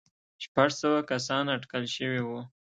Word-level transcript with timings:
شپږ 0.43 0.69
سوه 0.81 0.99
کسان 1.11 1.45
اټکل 1.55 1.83
شوي 1.95 2.21
وو. 2.27 2.39